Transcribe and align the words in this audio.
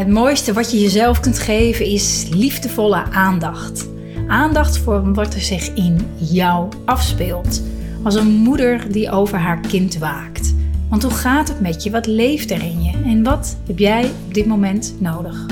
Het 0.00 0.08
mooiste 0.08 0.52
wat 0.52 0.70
je 0.70 0.80
jezelf 0.80 1.20
kunt 1.20 1.38
geven 1.38 1.86
is 1.86 2.26
liefdevolle 2.30 3.04
aandacht. 3.12 3.88
Aandacht 4.26 4.78
voor 4.78 5.14
wat 5.14 5.34
er 5.34 5.40
zich 5.40 5.74
in 5.74 5.98
jou 6.16 6.68
afspeelt. 6.84 7.62
Als 8.02 8.14
een 8.14 8.30
moeder 8.30 8.92
die 8.92 9.10
over 9.10 9.38
haar 9.38 9.60
kind 9.60 9.98
waakt. 9.98 10.54
Want 10.88 11.02
hoe 11.02 11.12
gaat 11.12 11.48
het 11.48 11.60
met 11.60 11.82
je? 11.82 11.90
Wat 11.90 12.06
leeft 12.06 12.50
er 12.50 12.62
in 12.62 12.82
je? 12.82 12.92
En 13.04 13.22
wat 13.22 13.56
heb 13.66 13.78
jij 13.78 14.04
op 14.26 14.34
dit 14.34 14.46
moment 14.46 14.94
nodig? 14.98 15.46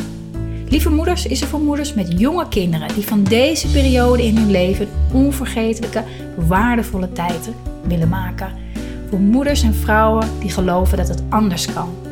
Lieve 0.69 0.91
Moeders 0.91 1.27
is 1.27 1.41
er 1.41 1.47
voor 1.47 1.61
moeders 1.61 1.95
met 1.95 2.19
jonge 2.21 2.49
kinderen 2.49 2.95
die 2.95 3.07
van 3.07 3.25
deze 3.25 3.69
periode 3.69 4.25
in 4.25 4.37
hun 4.37 4.51
leven 4.51 4.89
onvergetelijke, 5.13 6.03
waardevolle 6.47 7.13
tijden 7.13 7.55
willen 7.83 8.09
maken. 8.09 8.53
Voor 9.11 9.21
moeders 9.21 9.63
en 9.63 9.75
vrouwen 9.75 10.29
die 10.41 10.51
geloven 10.51 10.97
dat 10.97 11.09
het 11.09 11.23
anders 11.29 11.73
kan. 11.73 12.08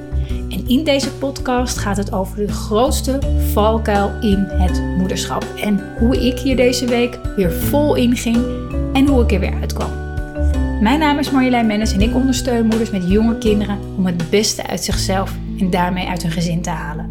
In 0.66 0.84
deze 0.84 1.12
podcast 1.12 1.78
gaat 1.78 1.96
het 1.96 2.12
over 2.12 2.36
de 2.36 2.52
grootste 2.52 3.18
valkuil 3.52 4.10
in 4.20 4.38
het 4.48 4.82
moederschap. 4.98 5.44
En 5.56 5.98
hoe 5.98 6.26
ik 6.26 6.38
hier 6.38 6.56
deze 6.56 6.86
week 6.86 7.18
weer 7.36 7.52
vol 7.52 7.94
in 7.94 8.16
ging 8.16 8.36
en 8.92 9.06
hoe 9.06 9.22
ik 9.22 9.32
er 9.32 9.40
weer 9.40 9.54
uitkwam. 9.60 9.90
Mijn 10.80 10.98
naam 10.98 11.18
is 11.18 11.30
Marjolein 11.30 11.66
Mennis 11.66 11.92
en 11.92 12.00
ik 12.00 12.14
ondersteun 12.14 12.66
moeders 12.66 12.90
met 12.90 13.10
jonge 13.10 13.38
kinderen 13.38 13.78
om 13.96 14.06
het 14.06 14.30
beste 14.30 14.66
uit 14.66 14.84
zichzelf 14.84 15.34
en 15.58 15.70
daarmee 15.70 16.06
uit 16.06 16.22
hun 16.22 16.32
gezin 16.32 16.62
te 16.62 16.70
halen. 16.70 17.10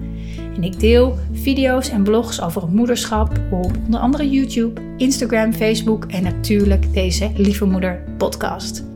En 0.55 0.63
ik 0.63 0.79
deel 0.79 1.17
video's 1.31 1.89
en 1.89 2.03
blogs 2.03 2.41
over 2.41 2.61
het 2.61 2.73
moederschap 2.73 3.39
op 3.51 3.71
onder 3.85 3.99
andere 3.99 4.29
YouTube, 4.29 4.81
Instagram, 4.97 5.53
Facebook 5.53 6.05
en 6.05 6.23
natuurlijk 6.23 6.93
deze 6.93 7.31
Lieve 7.35 7.65
Moeder 7.65 8.03
podcast. 8.17 8.94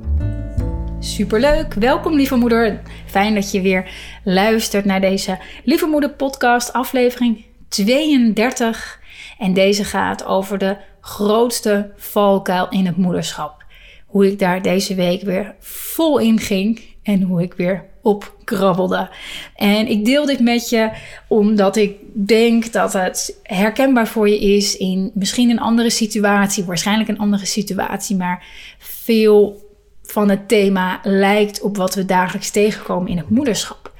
Superleuk. 1.02 1.74
Welkom 1.74 2.16
lieve 2.16 2.36
moeder. 2.36 2.82
Fijn 3.06 3.34
dat 3.34 3.52
je 3.52 3.62
weer 3.62 3.92
luistert 4.24 4.86
naar 4.86 5.02
deze 5.02 5.38
Lieve 5.64 5.86
Moeder 5.86 6.10
podcast 6.10 6.74
aflevering 6.74 7.46
32. 7.68 9.00
En 9.38 9.54
deze 9.54 9.84
gaat 9.84 10.26
over 10.26 10.58
de 10.58 10.78
grootste 11.02 11.92
valkuil 11.96 12.70
in 12.70 12.86
het 12.86 12.98
moederschap. 12.98 13.64
Hoe 14.06 14.32
ik 14.32 14.40
daar 14.40 14.62
deze 14.62 14.96
week 14.96 15.22
weer 15.22 15.56
vol 15.60 16.18
in 16.18 16.40
ging 16.40 16.82
en 17.04 17.22
hoe 17.22 17.42
ik 17.42 17.54
weer 17.54 17.86
opkrabbelde. 18.02 19.10
En 19.56 19.88
ik 19.88 20.06
deel 20.06 20.26
dit 20.26 20.40
met 20.40 20.70
je 20.70 20.92
omdat 21.28 21.76
ik 21.76 21.96
denk 22.14 22.72
dat 22.72 22.94
het 22.94 23.40
herkenbaar 23.44 24.08
voor 24.08 24.30
je 24.30 24.40
is 24.40 24.78
in 24.78 25.12
misschien 25.14 25.50
een 25.50 25.60
andere 25.60 25.90
situatie, 25.90 26.64
waarschijnlijk 26.64 27.10
een 27.10 27.20
andere 27.20 27.46
situatie, 27.46 28.16
maar 28.16 28.46
veel 28.78 29.68
van 30.12 30.30
het 30.30 30.48
thema 30.48 31.00
lijkt 31.04 31.62
op 31.62 31.78
wat 31.78 31.96
we 31.96 32.06
dagelijks 32.06 32.50
tegenkomen 32.50 33.12
in 33.12 33.18
het 33.18 33.30
moederschap. 33.30 33.94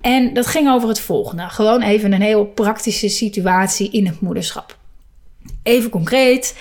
En 0.00 0.34
dat 0.34 0.46
ging 0.46 0.70
over 0.70 0.88
het 0.88 1.00
volgende. 1.00 1.48
Gewoon 1.48 1.82
even 1.82 2.12
een 2.12 2.22
heel 2.22 2.44
praktische 2.44 3.08
situatie 3.08 3.90
in 3.90 4.06
het 4.06 4.20
moederschap. 4.20 4.78
Even 5.62 5.90
concreet. 5.90 6.56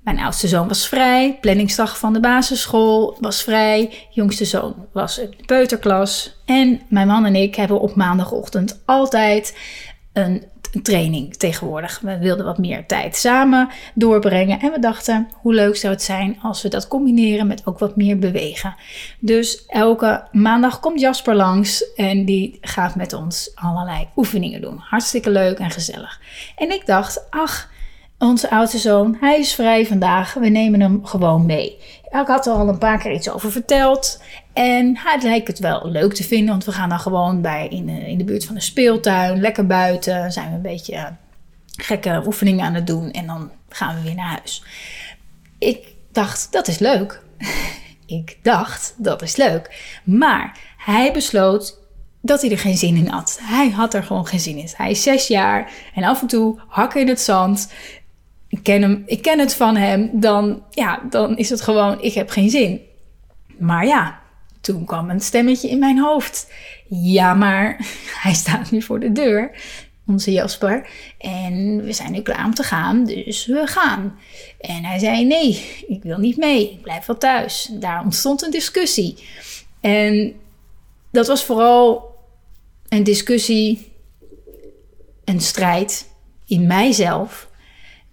Mijn 0.00 0.18
oudste 0.18 0.48
zoon 0.48 0.68
was 0.68 0.88
vrij. 0.88 1.38
Planningsdag 1.40 1.98
van 1.98 2.12
de 2.12 2.20
basisschool 2.20 3.16
was 3.20 3.42
vrij. 3.42 4.06
Jongste 4.10 4.44
zoon 4.44 4.74
was 4.92 5.18
in 5.18 5.34
peuterklas. 5.46 6.36
En 6.44 6.80
mijn 6.88 7.06
man 7.06 7.24
en 7.24 7.34
ik 7.34 7.54
hebben 7.54 7.80
op 7.80 7.94
maandagochtend 7.94 8.82
altijd 8.84 9.56
een 10.12 10.44
training 10.82 11.34
tegenwoordig. 11.34 12.00
We 12.00 12.18
wilden 12.18 12.44
wat 12.44 12.58
meer 12.58 12.86
tijd 12.86 13.16
samen 13.16 13.68
doorbrengen. 13.94 14.60
En 14.60 14.72
we 14.72 14.78
dachten, 14.78 15.28
hoe 15.32 15.54
leuk 15.54 15.76
zou 15.76 15.92
het 15.92 16.02
zijn 16.02 16.38
als 16.42 16.62
we 16.62 16.68
dat 16.68 16.88
combineren 16.88 17.46
met 17.46 17.66
ook 17.66 17.78
wat 17.78 17.96
meer 17.96 18.18
bewegen. 18.18 18.74
Dus 19.18 19.66
elke 19.66 20.26
maandag 20.32 20.80
komt 20.80 21.00
Jasper 21.00 21.34
langs 21.34 21.92
en 21.94 22.24
die 22.24 22.58
gaat 22.60 22.94
met 22.94 23.12
ons 23.12 23.52
allerlei 23.54 24.08
oefeningen 24.16 24.60
doen. 24.60 24.78
Hartstikke 24.78 25.30
leuk 25.30 25.58
en 25.58 25.70
gezellig. 25.70 26.20
En 26.56 26.70
ik 26.70 26.86
dacht, 26.86 27.26
ach, 27.30 27.72
onze 28.18 28.50
oudste 28.50 28.78
zoon, 28.78 29.16
hij 29.20 29.38
is 29.38 29.54
vrij 29.54 29.86
vandaag. 29.86 30.34
We 30.34 30.48
nemen 30.48 30.80
hem 30.80 31.06
gewoon 31.06 31.46
mee. 31.46 31.78
Ik 32.20 32.26
had 32.26 32.46
er 32.46 32.52
al 32.52 32.68
een 32.68 32.78
paar 32.78 32.98
keer 32.98 33.12
iets 33.12 33.30
over 33.30 33.52
verteld. 33.52 34.22
En 34.52 34.96
hij 34.96 35.18
lijkt 35.22 35.46
het 35.46 35.58
wel 35.58 35.90
leuk 35.90 36.12
te 36.14 36.24
vinden, 36.24 36.48
want 36.48 36.64
we 36.64 36.72
gaan 36.72 36.88
dan 36.88 37.00
gewoon 37.00 37.40
bij 37.40 37.68
in 37.68 37.86
de, 37.86 38.10
in 38.10 38.18
de 38.18 38.24
buurt 38.24 38.44
van 38.44 38.54
de 38.54 38.60
speeltuin, 38.60 39.40
lekker 39.40 39.66
buiten. 39.66 40.32
Zijn 40.32 40.48
we 40.48 40.54
een 40.54 40.62
beetje 40.62 40.94
eh, 40.94 41.06
gekke 41.76 42.22
oefeningen 42.26 42.64
aan 42.64 42.74
het 42.74 42.86
doen 42.86 43.10
en 43.10 43.26
dan 43.26 43.50
gaan 43.68 43.94
we 43.94 44.02
weer 44.02 44.14
naar 44.14 44.38
huis. 44.38 44.64
Ik 45.58 45.86
dacht, 46.12 46.52
dat 46.52 46.68
is 46.68 46.78
leuk. 46.78 47.22
ik 48.06 48.38
dacht, 48.42 48.94
dat 48.96 49.22
is 49.22 49.36
leuk. 49.36 50.00
Maar 50.04 50.58
hij 50.76 51.12
besloot 51.12 51.78
dat 52.20 52.40
hij 52.40 52.50
er 52.50 52.58
geen 52.58 52.76
zin 52.76 52.96
in 52.96 53.08
had. 53.08 53.38
Hij 53.42 53.70
had 53.70 53.94
er 53.94 54.02
gewoon 54.02 54.26
geen 54.26 54.40
zin 54.40 54.56
in. 54.56 54.68
Hij 54.76 54.90
is 54.90 55.02
zes 55.02 55.26
jaar 55.26 55.72
en 55.94 56.04
af 56.04 56.20
en 56.20 56.26
toe 56.26 56.60
hakken 56.66 57.00
in 57.00 57.08
het 57.08 57.20
zand. 57.20 57.72
Ik 58.54 58.62
ken, 58.62 58.82
hem, 58.82 59.02
ik 59.06 59.22
ken 59.22 59.38
het 59.38 59.54
van 59.54 59.76
hem. 59.76 60.10
Dan, 60.12 60.62
ja, 60.70 61.02
dan 61.10 61.36
is 61.36 61.50
het 61.50 61.60
gewoon, 61.60 62.02
ik 62.02 62.14
heb 62.14 62.30
geen 62.30 62.50
zin. 62.50 62.80
Maar 63.58 63.86
ja, 63.86 64.20
toen 64.60 64.84
kwam 64.84 65.10
een 65.10 65.20
stemmetje 65.20 65.68
in 65.68 65.78
mijn 65.78 65.98
hoofd. 65.98 66.52
Ja, 66.88 67.34
maar 67.34 67.86
hij 68.22 68.34
staat 68.34 68.70
nu 68.70 68.82
voor 68.82 69.00
de 69.00 69.12
deur, 69.12 69.50
onze 70.06 70.32
Jasper. 70.32 70.88
En 71.18 71.84
we 71.84 71.92
zijn 71.92 72.12
nu 72.12 72.20
klaar 72.20 72.44
om 72.44 72.54
te 72.54 72.62
gaan, 72.62 73.04
dus 73.04 73.46
we 73.46 73.66
gaan. 73.66 74.18
En 74.60 74.84
hij 74.84 74.98
zei: 74.98 75.24
Nee, 75.24 75.84
ik 75.88 76.02
wil 76.02 76.18
niet 76.18 76.36
mee, 76.36 76.70
ik 76.70 76.82
blijf 76.82 77.06
wel 77.06 77.18
thuis. 77.18 77.70
Daar 77.72 78.04
ontstond 78.04 78.42
een 78.42 78.50
discussie. 78.50 79.16
En 79.80 80.34
dat 81.10 81.26
was 81.26 81.44
vooral 81.44 82.14
een 82.88 83.04
discussie, 83.04 83.92
een 85.24 85.40
strijd 85.40 86.08
in 86.46 86.66
mijzelf 86.66 87.52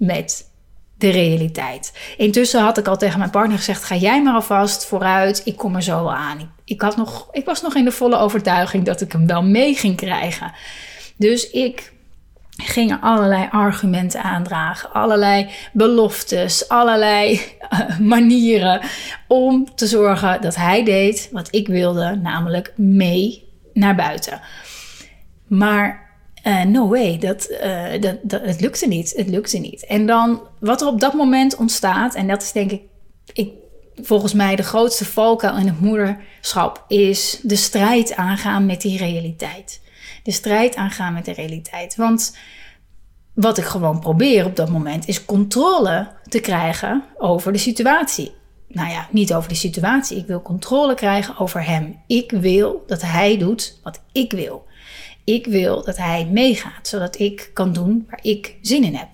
met 0.01 0.49
de 0.97 1.09
realiteit. 1.09 1.93
Intussen 2.17 2.61
had 2.61 2.77
ik 2.77 2.87
al 2.87 2.97
tegen 2.97 3.19
mijn 3.19 3.31
partner 3.31 3.57
gezegd: 3.57 3.83
ga 3.83 3.95
jij 3.95 4.23
maar 4.23 4.33
alvast 4.33 4.85
vooruit, 4.85 5.41
ik 5.45 5.55
kom 5.55 5.75
er 5.75 5.83
zo 5.83 6.07
aan. 6.07 6.53
Ik, 6.65 6.81
had 6.81 6.97
nog, 6.97 7.27
ik 7.31 7.45
was 7.45 7.61
nog 7.61 7.75
in 7.75 7.85
de 7.85 7.91
volle 7.91 8.17
overtuiging 8.17 8.85
dat 8.85 9.01
ik 9.01 9.11
hem 9.11 9.27
wel 9.27 9.43
mee 9.43 9.75
ging 9.75 9.95
krijgen. 9.95 10.51
Dus 11.17 11.49
ik 11.49 11.93
ging 12.55 12.91
er 12.91 12.99
allerlei 13.01 13.47
argumenten 13.51 14.23
aandragen, 14.23 14.93
allerlei 14.93 15.49
beloftes, 15.73 16.69
allerlei 16.69 17.41
uh, 17.73 17.99
manieren 17.99 18.81
om 19.27 19.75
te 19.75 19.87
zorgen 19.87 20.41
dat 20.41 20.55
hij 20.55 20.83
deed 20.83 21.29
wat 21.31 21.47
ik 21.51 21.67
wilde, 21.67 22.15
namelijk 22.15 22.73
mee 22.75 23.49
naar 23.73 23.95
buiten. 23.95 24.41
Maar 25.47 26.10
uh, 26.43 26.63
no 26.63 26.87
way, 26.87 27.17
dat, 27.17 27.49
uh, 27.63 28.01
dat, 28.01 28.17
dat, 28.21 28.41
het 28.41 28.61
lukte 28.61 28.87
niet. 28.87 29.13
Het 29.15 29.27
lukte 29.27 29.57
niet. 29.57 29.85
En 29.85 30.05
dan 30.05 30.41
wat 30.59 30.81
er 30.81 30.87
op 30.87 30.99
dat 30.99 31.13
moment 31.13 31.55
ontstaat, 31.55 32.15
en 32.15 32.27
dat 32.27 32.41
is 32.41 32.51
denk 32.51 32.71
ik, 32.71 32.81
ik 33.33 33.49
volgens 33.95 34.33
mij 34.33 34.55
de 34.55 34.63
grootste 34.63 35.05
valkuil 35.05 35.57
in 35.57 35.67
het 35.67 35.79
moederschap, 35.79 36.85
is 36.87 37.39
de 37.43 37.55
strijd 37.55 38.15
aangaan 38.15 38.65
met 38.65 38.81
die 38.81 38.97
realiteit. 38.97 39.81
De 40.23 40.31
strijd 40.31 40.75
aangaan 40.75 41.13
met 41.13 41.25
de 41.25 41.33
realiteit. 41.33 41.95
Want 41.95 42.37
wat 43.33 43.57
ik 43.57 43.63
gewoon 43.63 43.99
probeer 43.99 44.45
op 44.45 44.55
dat 44.55 44.69
moment 44.69 45.07
is 45.07 45.25
controle 45.25 46.07
te 46.23 46.39
krijgen 46.39 47.03
over 47.17 47.51
de 47.51 47.57
situatie. 47.57 48.31
Nou 48.67 48.89
ja, 48.89 49.07
niet 49.11 49.33
over 49.33 49.49
de 49.49 49.55
situatie. 49.55 50.17
Ik 50.17 50.27
wil 50.27 50.41
controle 50.41 50.93
krijgen 50.93 51.37
over 51.37 51.65
hem. 51.65 52.01
Ik 52.07 52.31
wil 52.31 52.83
dat 52.87 53.01
hij 53.01 53.37
doet 53.37 53.79
wat 53.83 54.01
ik 54.11 54.31
wil. 54.31 54.65
Ik 55.23 55.45
wil 55.45 55.83
dat 55.83 55.97
hij 55.97 56.25
meegaat, 56.31 56.87
zodat 56.87 57.19
ik 57.19 57.49
kan 57.53 57.73
doen 57.73 58.05
waar 58.09 58.19
ik 58.21 58.55
zin 58.61 58.83
in 58.83 58.95
heb. 58.95 59.07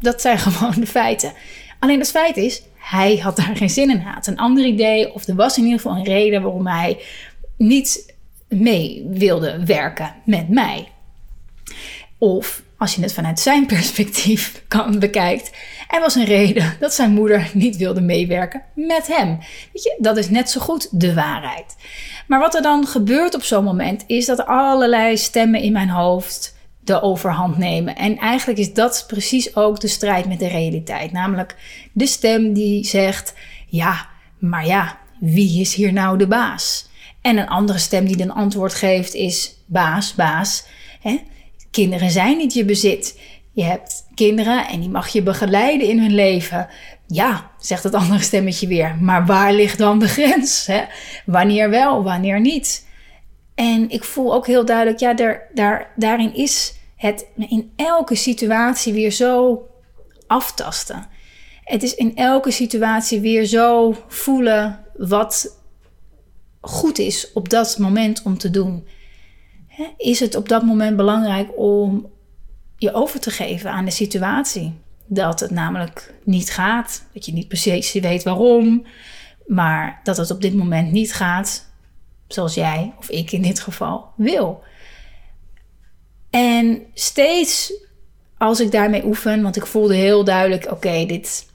Dat 0.00 0.20
zijn 0.20 0.38
gewoon 0.48 0.80
de 0.80 0.86
feiten. 0.86 1.32
Alleen 1.78 1.98
het 1.98 2.10
feit 2.10 2.36
is, 2.36 2.62
hij 2.76 3.16
had 3.16 3.36
daar 3.36 3.56
geen 3.56 3.70
zin 3.70 3.90
in. 3.90 3.98
Hij 3.98 4.12
had 4.12 4.26
een 4.26 4.38
ander 4.38 4.64
idee, 4.64 5.12
of 5.14 5.26
er 5.26 5.34
was 5.34 5.58
in 5.58 5.64
ieder 5.64 5.80
geval 5.80 5.96
een 5.96 6.04
reden 6.04 6.42
waarom 6.42 6.66
hij 6.66 6.98
niet 7.56 8.14
mee 8.48 9.06
wilde 9.10 9.64
werken 9.64 10.14
met 10.24 10.48
mij. 10.48 10.88
Of 12.18 12.62
als 12.84 12.94
je 12.94 13.02
het 13.02 13.12
vanuit 13.12 13.40
zijn 13.40 13.66
perspectief 13.76 14.62
kan 14.68 14.98
bekijkt, 14.98 15.50
er 15.88 16.00
was 16.00 16.14
een 16.14 16.24
reden 16.24 16.76
dat 16.80 16.94
zijn 16.94 17.12
moeder 17.12 17.50
niet 17.52 17.76
wilde 17.76 18.00
meewerken 18.00 18.62
met 18.74 19.06
hem. 19.06 19.38
Weet 19.72 19.82
je, 19.82 19.96
dat 19.98 20.16
is 20.16 20.30
net 20.30 20.50
zo 20.50 20.60
goed 20.60 21.00
de 21.00 21.14
waarheid. 21.14 21.76
Maar 22.26 22.38
wat 22.38 22.54
er 22.54 22.62
dan 22.62 22.86
gebeurt 22.86 23.34
op 23.34 23.42
zo'n 23.42 23.64
moment 23.64 24.04
is 24.06 24.26
dat 24.26 24.46
allerlei 24.46 25.16
stemmen 25.16 25.60
in 25.60 25.72
mijn 25.72 25.88
hoofd 25.88 26.56
de 26.80 27.02
overhand 27.02 27.58
nemen. 27.58 27.96
En 27.96 28.18
eigenlijk 28.18 28.58
is 28.58 28.72
dat 28.72 29.04
precies 29.06 29.56
ook 29.56 29.80
de 29.80 29.88
strijd 29.88 30.26
met 30.26 30.38
de 30.38 30.48
realiteit. 30.48 31.12
Namelijk 31.12 31.56
de 31.92 32.06
stem 32.06 32.52
die 32.52 32.84
zegt: 32.84 33.34
ja, 33.66 34.08
maar 34.38 34.66
ja, 34.66 34.98
wie 35.20 35.60
is 35.60 35.74
hier 35.74 35.92
nou 35.92 36.18
de 36.18 36.26
baas? 36.26 36.88
En 37.20 37.36
een 37.36 37.48
andere 37.48 37.78
stem 37.78 38.06
die 38.06 38.16
dan 38.16 38.34
antwoord 38.34 38.74
geeft 38.74 39.14
is: 39.14 39.54
baas, 39.66 40.14
baas. 40.14 40.66
Hè? 41.00 41.20
Kinderen 41.74 42.10
zijn 42.10 42.36
niet 42.36 42.54
je 42.54 42.64
bezit. 42.64 43.20
Je 43.52 43.62
hebt 43.62 44.06
kinderen 44.14 44.66
en 44.68 44.80
die 44.80 44.88
mag 44.88 45.08
je 45.08 45.22
begeleiden 45.22 45.88
in 45.88 45.98
hun 45.98 46.14
leven. 46.14 46.68
Ja, 47.06 47.50
zegt 47.58 47.82
het 47.82 47.94
andere 47.94 48.22
stemmetje 48.22 48.66
weer. 48.66 48.96
Maar 49.00 49.26
waar 49.26 49.52
ligt 49.52 49.78
dan 49.78 49.98
de 49.98 50.08
grens? 50.08 50.66
Hè? 50.66 50.82
Wanneer 51.26 51.70
wel, 51.70 52.02
wanneer 52.02 52.40
niet? 52.40 52.86
En 53.54 53.90
ik 53.90 54.04
voel 54.04 54.34
ook 54.34 54.46
heel 54.46 54.64
duidelijk, 54.64 54.98
ja, 55.00 55.14
daar, 55.14 55.48
daar, 55.54 55.92
daarin 55.96 56.34
is 56.34 56.74
het 56.96 57.26
in 57.36 57.72
elke 57.76 58.14
situatie 58.14 58.92
weer 58.92 59.10
zo 59.10 59.62
aftasten. 60.26 61.06
Het 61.64 61.82
is 61.82 61.94
in 61.94 62.16
elke 62.16 62.50
situatie 62.50 63.20
weer 63.20 63.44
zo 63.44 63.96
voelen 64.08 64.84
wat 64.96 65.60
goed 66.60 66.98
is 66.98 67.32
op 67.32 67.48
dat 67.48 67.78
moment 67.78 68.22
om 68.22 68.38
te 68.38 68.50
doen. 68.50 68.86
Is 69.96 70.20
het 70.20 70.34
op 70.34 70.48
dat 70.48 70.62
moment 70.62 70.96
belangrijk 70.96 71.48
om 71.56 72.10
je 72.76 72.92
over 72.92 73.20
te 73.20 73.30
geven 73.30 73.70
aan 73.70 73.84
de 73.84 73.90
situatie? 73.90 74.72
Dat 75.06 75.40
het 75.40 75.50
namelijk 75.50 76.14
niet 76.24 76.50
gaat, 76.50 77.04
dat 77.12 77.26
je 77.26 77.32
niet 77.32 77.48
precies 77.48 77.92
weet 77.92 78.22
waarom, 78.22 78.86
maar 79.46 80.00
dat 80.02 80.16
het 80.16 80.30
op 80.30 80.40
dit 80.40 80.54
moment 80.54 80.92
niet 80.92 81.12
gaat 81.12 81.72
zoals 82.28 82.54
jij 82.54 82.94
of 82.98 83.10
ik 83.10 83.32
in 83.32 83.42
dit 83.42 83.60
geval 83.60 84.12
wil. 84.16 84.62
En 86.30 86.82
steeds 86.94 87.72
als 88.38 88.60
ik 88.60 88.70
daarmee 88.70 89.04
oefen, 89.04 89.42
want 89.42 89.56
ik 89.56 89.66
voelde 89.66 89.94
heel 89.94 90.24
duidelijk: 90.24 90.70
oké, 90.70 91.06
dit, 91.06 91.46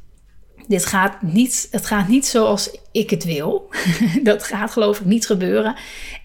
dit 0.70 0.86
gaat 0.86 1.22
niet, 1.22 1.68
het 1.72 1.86
gaat 1.86 2.08
niet 2.08 2.26
zoals 2.26 2.78
ik 2.92 3.10
het 3.10 3.24
wil. 3.24 3.70
dat 4.24 4.44
gaat 4.44 4.72
geloof 4.72 5.00
ik 5.00 5.06
niet 5.06 5.26
gebeuren. 5.26 5.76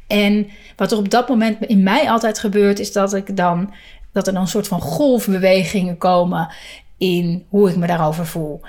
En 0.07 0.49
wat 0.77 0.93
er 0.93 0.99
op 0.99 1.11
dat 1.11 1.29
moment 1.29 1.67
in 1.67 1.83
mij 1.83 2.11
altijd 2.11 2.39
gebeurt, 2.39 2.79
is 2.79 2.93
dat 2.93 3.15
ik 3.15 3.37
dan 3.37 3.75
dat 4.13 4.27
er 4.27 4.33
dan 4.33 4.43
een 4.43 4.49
soort 4.49 4.69
van 4.69 4.81
golfbewegingen 4.81 5.99
komen 5.99 6.49
in 6.99 7.47
hoe 7.49 7.71
ik 7.71 7.77
me 7.77 7.87
daarover 7.87 8.27
voel. 8.27 8.61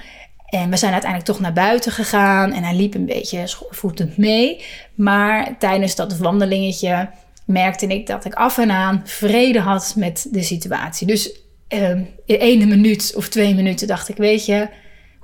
En 0.45 0.69
we 0.69 0.77
zijn 0.77 0.91
uiteindelijk 0.91 1.31
toch 1.31 1.39
naar 1.39 1.53
buiten 1.53 1.91
gegaan 1.91 2.51
en 2.51 2.63
hij 2.63 2.75
liep 2.75 2.93
een 2.93 3.05
beetje 3.05 3.47
schoorvoetend 3.47 4.17
mee. 4.17 4.65
Maar 4.93 5.55
tijdens 5.59 5.95
dat 5.95 6.17
wandelingetje 6.17 7.09
merkte 7.45 7.87
ik 7.87 8.07
dat 8.07 8.25
ik 8.25 8.33
af 8.33 8.57
en 8.57 8.71
aan 8.71 9.01
vrede 9.05 9.59
had 9.59 9.93
met 9.97 10.27
de 10.31 10.43
situatie. 10.43 11.07
Dus 11.07 11.39
uh, 11.69 11.89
in 11.89 12.05
ene 12.25 12.65
minuut 12.65 13.13
of 13.15 13.29
twee 13.29 13.55
minuten 13.55 13.87
dacht 13.87 14.09
ik, 14.09 14.17
weet 14.17 14.45
je, 14.45 14.69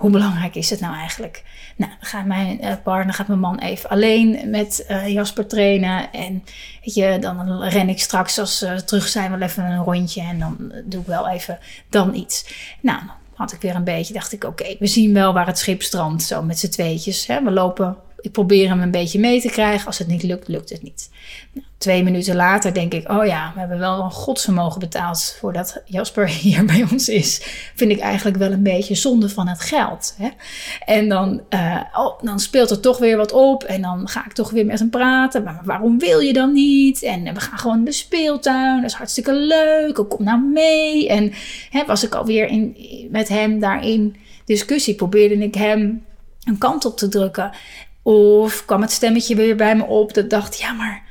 hoe 0.01 0.09
belangrijk 0.09 0.55
is 0.55 0.69
het 0.69 0.79
nou 0.79 0.95
eigenlijk? 0.95 1.43
Nou, 1.75 1.91
mijn 2.25 2.65
uh, 2.65 2.73
partner, 2.83 3.13
gaat 3.13 3.27
mijn 3.27 3.39
man 3.39 3.59
even 3.59 3.89
alleen 3.89 4.49
met 4.49 4.85
uh, 4.89 5.07
Jasper 5.07 5.47
trainen. 5.47 6.11
En 6.11 6.43
weet 6.83 6.93
je, 6.93 7.17
dan 7.19 7.63
ren 7.63 7.89
ik 7.89 7.99
straks 7.99 8.39
als 8.39 8.57
ze 8.57 8.83
terug 8.85 9.07
zijn 9.07 9.31
wel 9.31 9.41
even 9.41 9.63
een 9.63 9.83
rondje. 9.83 10.21
En 10.21 10.39
dan 10.39 10.71
doe 10.85 11.01
ik 11.01 11.07
wel 11.07 11.29
even 11.29 11.59
dan 11.89 12.13
iets. 12.13 12.45
Nou, 12.79 12.99
had 13.33 13.51
ik 13.51 13.61
weer 13.61 13.75
een 13.75 13.83
beetje, 13.83 14.13
dacht 14.13 14.31
ik, 14.31 14.43
oké, 14.43 14.75
we 14.79 14.87
zien 14.87 15.13
wel 15.13 15.33
waar 15.33 15.47
het 15.47 15.59
schip 15.59 15.81
strandt, 15.81 16.23
zo 16.23 16.41
met 16.41 16.59
z'n 16.59 16.69
tweetjes. 16.69 17.27
Hè? 17.27 17.43
We 17.43 17.51
lopen, 17.51 17.97
ik 18.21 18.31
probeer 18.31 18.69
hem 18.69 18.81
een 18.81 18.91
beetje 18.91 19.19
mee 19.19 19.41
te 19.41 19.49
krijgen. 19.49 19.87
Als 19.87 19.97
het 19.97 20.07
niet 20.07 20.23
lukt, 20.23 20.47
lukt 20.47 20.69
het 20.69 20.81
niet. 20.81 21.09
Nou, 21.53 21.65
twee 21.77 22.03
minuten 22.03 22.35
later 22.35 22.73
denk 22.73 22.93
ik, 22.93 23.11
oh 23.11 23.25
ja, 23.25 23.51
we 23.53 23.59
hebben 23.59 23.79
wel 23.79 24.03
een 24.03 24.11
godsvermogen 24.11 24.79
betaald 24.79 25.35
voordat 25.39 25.81
Jasper 25.85 26.27
hier 26.41 26.65
bij 26.65 26.85
ons 26.91 27.09
is. 27.09 27.41
Vind 27.75 27.91
ik 27.91 27.99
eigenlijk 27.99 28.37
wel 28.37 28.51
een 28.51 28.63
beetje 28.63 28.95
zonde 28.95 29.29
van 29.29 29.47
het 29.47 29.61
geld. 29.61 30.15
Hè? 30.17 30.29
En 30.85 31.09
dan, 31.09 31.41
uh, 31.49 31.81
oh, 31.93 32.21
dan 32.23 32.39
speelt 32.39 32.69
er 32.69 32.79
toch 32.79 32.97
weer 32.97 33.17
wat 33.17 33.31
op 33.31 33.63
en 33.63 33.81
dan 33.81 34.07
ga 34.07 34.25
ik 34.25 34.33
toch 34.33 34.49
weer 34.49 34.65
met 34.65 34.79
hem 34.79 34.89
praten. 34.89 35.43
Maar 35.43 35.61
waarom 35.63 35.99
wil 35.99 36.19
je 36.19 36.33
dan 36.33 36.53
niet? 36.53 37.03
En 37.03 37.33
we 37.33 37.39
gaan 37.39 37.57
gewoon 37.57 37.83
de 37.83 37.91
speeltuin, 37.91 38.81
dat 38.81 38.89
is 38.89 38.97
hartstikke 38.97 39.33
leuk. 39.33 40.05
Kom 40.09 40.23
nou 40.23 40.41
mee. 40.41 41.09
En 41.09 41.31
hè, 41.69 41.85
was 41.85 42.03
ik 42.03 42.15
alweer 42.15 42.47
in, 42.47 42.75
met 43.11 43.27
hem 43.27 43.59
daarin 43.59 44.15
discussie, 44.45 44.95
probeerde 44.95 45.35
ik 45.35 45.55
hem 45.55 46.05
een 46.43 46.57
kant 46.57 46.85
op 46.85 46.97
te 46.97 47.07
drukken. 47.07 47.51
Of 48.03 48.65
kwam 48.65 48.81
het 48.81 48.91
stemmetje 48.91 49.35
weer 49.35 49.55
bij 49.55 49.75
me 49.75 49.83
op 49.83 50.13
dat 50.13 50.29
dacht, 50.29 50.59
ja 50.59 50.71
maar 50.71 51.03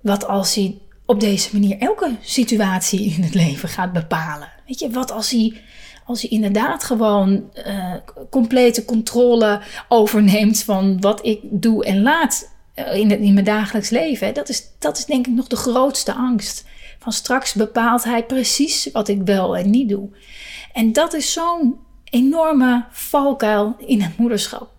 wat 0.00 0.26
als 0.26 0.54
hij 0.54 0.78
op 1.06 1.20
deze 1.20 1.48
manier 1.52 1.78
elke 1.78 2.16
situatie 2.20 3.14
in 3.14 3.22
het 3.22 3.34
leven 3.34 3.68
gaat 3.68 3.92
bepalen? 3.92 4.48
Weet 4.66 4.80
je, 4.80 4.90
wat 4.90 5.10
als 5.10 5.30
hij, 5.30 5.62
als 6.04 6.20
hij 6.20 6.30
inderdaad 6.30 6.84
gewoon 6.84 7.50
uh, 7.66 7.94
complete 8.30 8.84
controle 8.84 9.60
overneemt 9.88 10.62
van 10.62 11.00
wat 11.00 11.26
ik 11.26 11.40
doe 11.42 11.84
en 11.84 12.02
laat 12.02 12.50
uh, 12.74 12.94
in, 12.94 13.10
in 13.20 13.32
mijn 13.32 13.44
dagelijks 13.44 13.90
leven? 13.90 14.34
Dat 14.34 14.48
is, 14.48 14.62
dat 14.78 14.98
is 14.98 15.04
denk 15.04 15.26
ik 15.26 15.32
nog 15.32 15.46
de 15.46 15.56
grootste 15.56 16.14
angst. 16.14 16.64
Van 16.98 17.12
straks 17.12 17.54
bepaalt 17.54 18.04
hij 18.04 18.24
precies 18.24 18.88
wat 18.92 19.08
ik 19.08 19.22
wel 19.24 19.56
en 19.56 19.70
niet 19.70 19.88
doe. 19.88 20.08
En 20.72 20.92
dat 20.92 21.14
is 21.14 21.32
zo'n 21.32 21.78
enorme 22.04 22.84
valkuil 22.90 23.76
in 23.78 24.02
het 24.02 24.18
moederschap. 24.18 24.75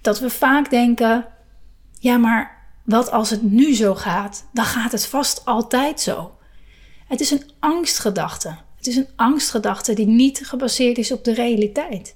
Dat 0.00 0.20
we 0.20 0.30
vaak 0.30 0.70
denken: 0.70 1.26
ja, 1.98 2.16
maar 2.16 2.58
wat 2.84 3.10
als 3.10 3.30
het 3.30 3.42
nu 3.42 3.74
zo 3.74 3.94
gaat, 3.94 4.48
dan 4.52 4.64
gaat 4.64 4.92
het 4.92 5.06
vast 5.06 5.44
altijd 5.44 6.00
zo. 6.00 6.34
Het 7.08 7.20
is 7.20 7.30
een 7.30 7.50
angstgedachte. 7.58 8.56
Het 8.76 8.86
is 8.86 8.96
een 8.96 9.08
angstgedachte 9.16 9.94
die 9.94 10.06
niet 10.06 10.46
gebaseerd 10.46 10.98
is 10.98 11.12
op 11.12 11.24
de 11.24 11.34
realiteit. 11.34 12.14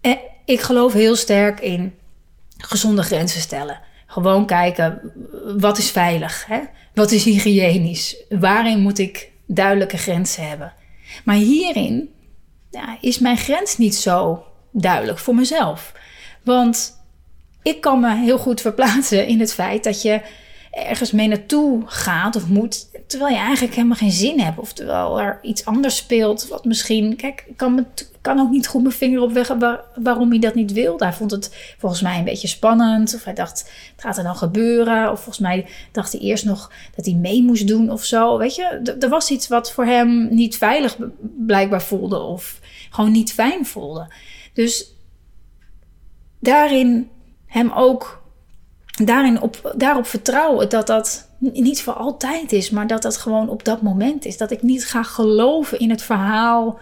En 0.00 0.18
ik 0.44 0.60
geloof 0.60 0.92
heel 0.92 1.16
sterk 1.16 1.60
in 1.60 1.94
gezonde 2.58 3.02
grenzen 3.02 3.40
stellen. 3.40 3.80
Gewoon 4.06 4.46
kijken, 4.46 5.12
wat 5.58 5.78
is 5.78 5.90
veilig? 5.90 6.46
Hè? 6.46 6.60
Wat 6.94 7.10
is 7.10 7.24
hygiënisch? 7.24 8.16
Waarin 8.28 8.80
moet 8.80 8.98
ik 8.98 9.30
duidelijke 9.46 9.96
grenzen 9.96 10.48
hebben? 10.48 10.72
Maar 11.24 11.36
hierin 11.36 12.10
ja, 12.70 12.98
is 13.00 13.18
mijn 13.18 13.36
grens 13.36 13.78
niet 13.78 13.94
zo 13.94 14.44
duidelijk 14.72 15.18
voor 15.18 15.34
mezelf. 15.34 15.92
Want 16.42 17.00
ik 17.62 17.80
kan 17.80 18.00
me 18.00 18.14
heel 18.14 18.38
goed 18.38 18.60
verplaatsen 18.60 19.26
in 19.26 19.40
het 19.40 19.52
feit 19.52 19.84
dat 19.84 20.02
je 20.02 20.20
ergens 20.72 21.10
mee 21.10 21.28
naartoe 21.28 21.82
gaat 21.86 22.36
of 22.36 22.48
moet, 22.48 22.88
terwijl 23.06 23.32
je 23.32 23.40
eigenlijk 23.40 23.74
helemaal 23.74 23.96
geen 23.96 24.10
zin 24.10 24.40
hebt. 24.40 24.58
Of 24.58 24.72
terwijl 24.72 25.20
er 25.20 25.38
iets 25.42 25.64
anders 25.64 25.96
speelt, 25.96 26.48
wat 26.48 26.64
misschien. 26.64 27.16
Kijk, 27.16 27.44
ik 27.46 27.56
kan, 27.56 27.86
kan 28.20 28.40
ook 28.40 28.50
niet 28.50 28.66
goed 28.66 28.82
mijn 28.82 28.94
vinger 28.94 29.20
op 29.20 29.32
weg 29.32 29.56
waarom 29.94 30.30
hij 30.30 30.38
dat 30.38 30.54
niet 30.54 30.72
wil. 30.72 30.98
Hij 30.98 31.12
vond 31.12 31.30
het 31.30 31.74
volgens 31.78 32.02
mij 32.02 32.18
een 32.18 32.24
beetje 32.24 32.48
spannend. 32.48 33.14
Of 33.14 33.24
hij 33.24 33.34
dacht, 33.34 33.58
het 33.92 34.04
gaat 34.04 34.16
er 34.16 34.24
dan 34.24 34.36
gebeuren. 34.36 35.10
Of 35.10 35.16
volgens 35.16 35.38
mij 35.38 35.66
dacht 35.92 36.12
hij 36.12 36.20
eerst 36.20 36.44
nog 36.44 36.72
dat 36.96 37.04
hij 37.04 37.14
mee 37.14 37.42
moest 37.42 37.68
doen 37.68 37.90
of 37.90 38.04
zo. 38.04 38.38
Weet 38.38 38.54
je, 38.54 38.96
er 39.00 39.08
was 39.08 39.30
iets 39.30 39.48
wat 39.48 39.72
voor 39.72 39.84
hem 39.84 40.28
niet 40.34 40.56
veilig 40.56 40.96
blijkbaar 41.46 41.82
voelde. 41.82 42.18
Of 42.18 42.60
gewoon 42.90 43.12
niet 43.12 43.32
fijn 43.32 43.66
voelde. 43.66 44.12
Dus 44.52 44.91
daarin 46.42 47.08
hem 47.46 47.70
ook 47.70 48.22
daarin 49.04 49.40
op, 49.40 49.74
daarop 49.76 50.06
vertrouwen 50.06 50.68
dat 50.68 50.86
dat 50.86 51.28
niet 51.38 51.82
voor 51.82 51.92
altijd 51.92 52.52
is, 52.52 52.70
maar 52.70 52.86
dat 52.86 53.02
dat 53.02 53.16
gewoon 53.16 53.48
op 53.48 53.64
dat 53.64 53.82
moment 53.82 54.24
is. 54.24 54.36
Dat 54.36 54.50
ik 54.50 54.62
niet 54.62 54.86
ga 54.86 55.02
geloven 55.02 55.78
in 55.78 55.90
het 55.90 56.02
verhaal 56.02 56.78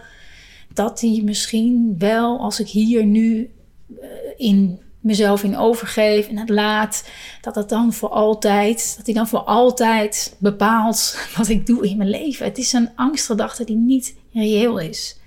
dat 0.73 1.01
hij 1.01 1.21
misschien 1.23 1.95
wel, 1.97 2.39
als 2.39 2.59
ik 2.59 2.67
hier 2.67 3.05
nu 3.05 3.51
uh, 3.89 4.07
in 4.37 4.79
mezelf 4.99 5.43
in 5.43 5.57
overgeef 5.57 6.27
en 6.27 6.37
het 6.37 6.49
laat, 6.49 7.09
dat 7.41 7.53
dat 7.53 7.69
dan 7.69 7.93
voor 7.93 8.09
altijd, 8.09 8.93
dat 8.97 9.05
hij 9.05 9.15
dan 9.15 9.27
voor 9.27 9.39
altijd 9.39 10.35
bepaalt 10.37 11.17
wat 11.37 11.47
ik 11.47 11.65
doe 11.65 11.87
in 11.89 11.97
mijn 11.97 12.09
leven. 12.09 12.45
Het 12.45 12.57
is 12.57 12.73
een 12.73 12.89
angstgedachte 12.95 13.63
die 13.63 13.77
niet 13.77 14.15
reëel 14.33 14.79
is. 14.79 15.19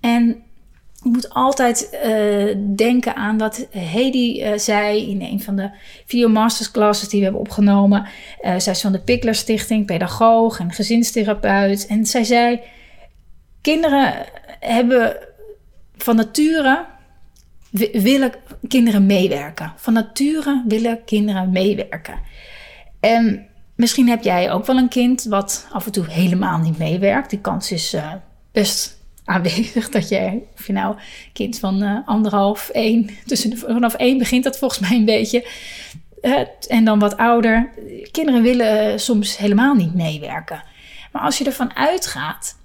En 0.00 0.42
je 1.04 1.10
moet 1.10 1.34
altijd 1.34 1.98
uh, 2.04 2.56
denken 2.76 3.16
aan 3.16 3.38
wat 3.38 3.66
Hedy 3.70 4.40
uh, 4.42 4.58
zei 4.58 5.10
in 5.10 5.22
een 5.22 5.42
van 5.42 5.56
de 5.56 5.70
vier 6.06 6.30
masterclasses 6.30 7.08
die 7.08 7.18
we 7.18 7.24
hebben 7.24 7.42
opgenomen. 7.42 8.06
Uh, 8.42 8.58
zij 8.58 8.72
is 8.72 8.80
van 8.80 8.92
de 8.92 9.00
Pickler 9.00 9.34
Stichting, 9.34 9.86
pedagoog 9.86 10.58
en 10.58 10.72
gezinstherapeut. 10.72 11.86
En 11.86 12.06
zij 12.06 12.24
zei: 12.24 12.60
Kinderen 13.60 14.14
hebben 14.60 15.16
van 15.96 16.16
nature 16.16 16.84
willen 17.92 18.32
kinderen 18.68 19.06
meewerken. 19.06 19.72
Van 19.76 19.92
nature 19.92 20.64
willen 20.66 21.04
kinderen 21.04 21.50
meewerken. 21.50 22.18
En 23.00 23.46
misschien 23.74 24.08
heb 24.08 24.22
jij 24.22 24.52
ook 24.52 24.66
wel 24.66 24.76
een 24.76 24.88
kind 24.88 25.24
wat 25.24 25.66
af 25.72 25.86
en 25.86 25.92
toe 25.92 26.06
helemaal 26.06 26.58
niet 26.58 26.78
meewerkt. 26.78 27.30
Die 27.30 27.40
kans 27.40 27.72
is 27.72 27.96
best 28.52 29.02
aanwezig. 29.24 29.88
Dat 29.88 30.08
je, 30.08 30.40
of 30.54 30.66
je 30.66 30.72
nou 30.72 30.96
kind 31.32 31.58
van 31.58 31.82
uh, 31.82 31.98
anderhalf, 32.04 32.68
één, 32.68 33.10
tussen 33.26 33.58
vanaf 33.58 33.94
één 33.94 34.18
begint 34.18 34.44
dat 34.44 34.58
volgens 34.58 34.80
mij 34.80 34.98
een 34.98 35.04
beetje. 35.04 35.46
Uh, 36.22 36.40
en 36.68 36.84
dan 36.84 36.98
wat 36.98 37.16
ouder. 37.16 37.70
Kinderen 38.10 38.42
willen 38.42 38.92
uh, 38.92 38.98
soms 38.98 39.36
helemaal 39.36 39.74
niet 39.74 39.94
meewerken. 39.94 40.62
Maar 41.12 41.22
als 41.22 41.38
je 41.38 41.44
ervan 41.44 41.76
uitgaat, 41.76 42.56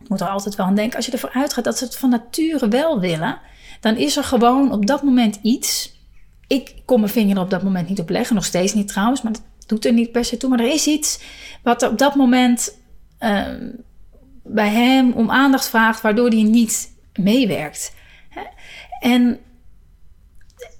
ik 0.00 0.08
moet 0.08 0.20
er 0.20 0.28
altijd 0.28 0.54
wel 0.54 0.66
aan 0.66 0.74
denken, 0.74 0.96
als 0.96 1.06
je 1.06 1.12
ervan 1.12 1.30
uitgaat 1.30 1.64
dat 1.64 1.78
ze 1.78 1.84
het 1.84 1.96
van 1.96 2.10
nature 2.10 2.68
wel 2.68 3.00
willen, 3.00 3.38
dan 3.80 3.96
is 3.96 4.16
er 4.16 4.24
gewoon 4.24 4.72
op 4.72 4.86
dat 4.86 5.02
moment 5.02 5.38
iets. 5.42 5.94
Ik 6.46 6.74
kon 6.84 7.00
mijn 7.00 7.12
vinger 7.12 7.36
er 7.36 7.42
op 7.42 7.50
dat 7.50 7.62
moment 7.62 7.88
niet 7.88 8.00
op 8.00 8.08
leggen, 8.08 8.34
nog 8.34 8.44
steeds 8.44 8.74
niet 8.74 8.88
trouwens, 8.88 9.22
maar 9.22 9.32
dat 9.32 9.42
doet 9.66 9.84
er 9.84 9.92
niet 9.92 10.12
per 10.12 10.24
se 10.24 10.36
toe. 10.36 10.50
Maar 10.50 10.60
er 10.60 10.72
is 10.72 10.86
iets 10.86 11.20
wat 11.62 11.82
er 11.82 11.90
op 11.90 11.98
dat 11.98 12.14
moment 12.14 12.78
ehm, 13.18 13.68
bij 14.48 14.68
hem 14.68 15.12
om 15.12 15.30
aandacht 15.30 15.68
vraagt, 15.68 16.00
waardoor 16.00 16.28
hij 16.28 16.42
niet 16.42 16.92
meewerkt. 17.14 17.94
En, 19.00 19.38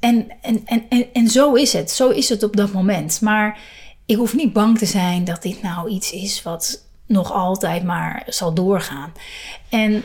en, 0.01 0.31
en, 0.41 0.65
en, 0.89 1.07
en, 1.13 1.29
zo 1.29 1.55
is 1.55 1.73
het. 1.73 1.91
Zo 1.91 2.09
is 2.09 2.29
het 2.29 2.43
op 2.43 2.57
dat 2.57 2.73
moment. 2.73 3.21
Maar 3.21 3.59
ik 4.07 4.17
hoef 4.17 4.35
niet 4.35 4.53
bang 4.53 4.79
te 4.79 4.87
zijn 4.87 5.25
dat 5.25 5.43
dit 5.43 5.63
nou 5.63 5.89
iets 5.89 6.13
is 6.13 6.43
wat 6.43 6.87
nog 7.07 7.33
altijd 7.33 7.85
maar 7.85 8.23
zal 8.27 8.55
doorgaan. 8.55 9.13
En 9.69 10.05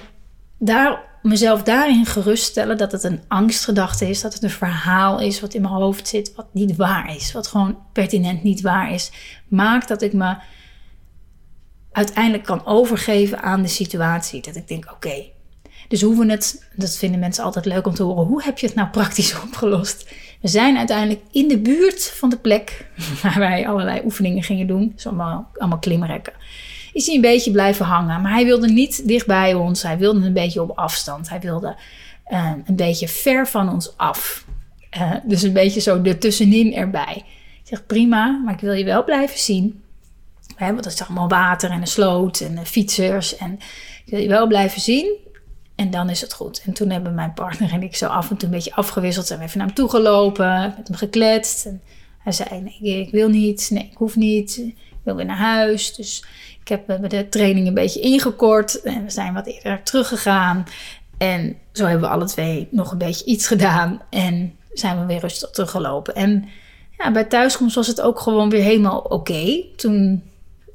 daar, 0.58 1.04
mezelf 1.22 1.64
daarin 1.64 2.06
geruststellen 2.06 2.78
dat 2.78 2.92
het 2.92 3.04
een 3.04 3.22
angstgedachte 3.28 4.10
is, 4.10 4.22
dat 4.22 4.34
het 4.34 4.44
een 4.44 4.50
verhaal 4.50 5.20
is 5.20 5.40
wat 5.40 5.54
in 5.54 5.62
mijn 5.62 5.74
hoofd 5.74 6.08
zit, 6.08 6.36
wat 6.36 6.48
niet 6.54 6.76
waar 6.76 7.16
is, 7.16 7.32
wat 7.32 7.48
gewoon 7.48 7.78
pertinent 7.94 8.44
niet 8.44 8.62
waar 8.62 8.94
is, 8.94 9.12
maakt 9.48 9.88
dat 9.88 10.02
ik 10.02 10.14
me 10.14 10.36
uiteindelijk 11.92 12.44
kan 12.44 12.66
overgeven 12.66 13.42
aan 13.42 13.62
de 13.62 13.68
situatie. 13.68 14.42
Dat 14.42 14.56
ik 14.56 14.68
denk, 14.68 14.92
oké, 14.92 15.24
dus 15.92 16.02
hoe 16.02 16.18
we 16.18 16.32
het, 16.32 16.68
dat 16.76 16.98
vinden 16.98 17.20
mensen 17.20 17.44
altijd 17.44 17.66
leuk 17.66 17.88
om 17.88 17.94
te 17.94 18.04
horen, 18.04 18.26
hoe 18.26 18.44
heb 18.44 18.58
je 18.58 18.66
het 18.66 18.76
nou 18.76 18.90
praktisch 18.90 19.40
opgelost? 19.46 20.10
We 20.42 20.48
zijn 20.48 20.78
uiteindelijk 20.78 21.22
in 21.32 21.48
de 21.48 21.58
buurt 21.58 22.14
van 22.16 22.30
de 22.30 22.38
plek 22.38 22.86
waar 23.24 23.40
wij 23.40 23.68
allerlei 23.68 24.02
oefeningen 24.06 24.44
gingen 24.44 24.68
doen, 24.68 24.94
zo 24.96 25.10
allemaal, 25.10 25.80
klimrekken. 25.80 26.34
Is 26.94 27.06
hij 27.06 27.16
een 27.16 27.22
beetje 27.22 27.52
blijven 27.52 27.86
hangen, 27.86 28.22
maar 28.22 28.32
hij 28.32 28.46
wilde 28.46 28.68
niet 28.68 29.08
dicht 29.08 29.28
bij 29.28 29.54
ons, 29.54 29.84
hij 29.84 29.98
wilde 29.98 30.26
een 30.26 30.34
beetje 30.34 30.62
op 30.62 30.78
afstand, 30.78 31.30
hij 31.30 31.40
wilde 31.40 31.76
uh, 32.32 32.52
een 32.66 32.76
beetje 32.76 33.08
ver 33.08 33.48
van 33.48 33.70
ons 33.70 33.98
af. 33.98 34.46
Uh, 34.98 35.14
dus 35.24 35.42
een 35.42 35.54
beetje 35.54 35.80
zo 35.80 36.02
ertussenin 36.04 36.74
erbij. 36.74 37.16
Ik 37.64 37.68
zeg 37.68 37.86
prima, 37.86 38.42
maar 38.46 38.54
ik 38.54 38.60
wil 38.60 38.74
je 38.74 38.84
wel 38.84 39.04
blijven 39.04 39.40
zien. 39.40 39.81
Want 40.70 40.84
dat 40.84 40.94
is 40.94 41.02
allemaal 41.02 41.30
water 41.30 41.70
en 41.70 41.82
een 41.82 41.88
sloot 41.88 42.40
en 42.40 42.66
fietsers. 42.66 43.38
En 43.38 43.54
ik 44.06 44.12
wil 44.12 44.20
je 44.20 44.28
wel 44.28 44.48
blijven 44.48 44.82
zien. 44.82 45.18
En 45.76 45.92
dan 45.92 46.10
is 46.10 46.22
het 46.22 46.34
goed. 46.34 46.62
En 46.66 46.74
toen 46.74 46.90
hebben 46.90 47.16
mijn 47.16 47.34
partner 47.34 47.72
en 47.72 47.84
ik 47.84 47.96
zo 47.96 48.06
af 48.06 48.30
en 48.30 48.38
toe 48.38 48.48
een 48.48 48.54
beetje 48.54 48.76
afgewisseld. 48.76 49.28
Zijn 49.28 49.42
even 49.42 49.58
naar 49.58 49.68
hem 49.68 49.76
toe 49.76 49.90
gelopen, 49.90 50.74
met 50.78 50.88
hem 50.88 50.98
gekletst. 50.98 51.66
En 51.66 51.82
hij 52.18 52.32
zei, 52.32 52.62
nee, 52.62 53.00
ik 53.00 53.12
wil 53.12 53.30
niet. 53.30 53.70
Nee, 53.72 53.90
ik 53.92 53.98
hoef 53.98 54.16
niet. 54.16 54.58
Ik 54.58 54.98
wil 55.04 55.16
weer 55.16 55.26
naar 55.26 55.38
huis. 55.38 55.96
Dus 55.96 56.26
ik 56.62 56.68
heb 56.68 57.10
de 57.10 57.30
training 57.30 57.68
een 57.68 57.74
beetje 57.74 58.00
ingekort. 58.00 58.82
En 58.82 59.04
we 59.04 59.10
zijn 59.10 59.34
wat 59.34 59.48
eerder 59.48 59.84
teruggegaan. 59.84 60.66
En 61.18 61.58
zo 61.72 61.86
hebben 61.86 62.10
we 62.10 62.16
alle 62.16 62.26
twee 62.26 62.68
nog 62.72 62.92
een 62.92 62.98
beetje 62.98 63.26
iets 63.26 63.48
gedaan. 63.48 64.02
En 64.10 64.56
zijn 64.74 65.00
we 65.00 65.06
weer 65.06 65.20
rustig 65.20 65.50
teruggelopen. 65.50 66.16
En 66.16 66.50
ja, 66.98 67.12
bij 67.12 67.24
thuiskomst 67.24 67.76
was 67.76 67.88
het 67.88 68.02
ook 68.02 68.20
gewoon 68.20 68.50
weer 68.50 68.64
helemaal 68.64 69.00
oké. 69.00 69.64
Toen 69.76 70.24